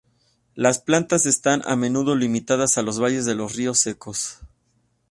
Las 0.55 0.79
plantas 0.79 1.27
están 1.27 1.61
a 1.63 1.75
menudo 1.75 2.15
limitadas 2.15 2.79
a 2.79 2.81
los 2.81 2.99
valles 2.99 3.25
de 3.25 3.35
los 3.35 3.55
ríos 3.55 3.77
secos. 3.77 4.39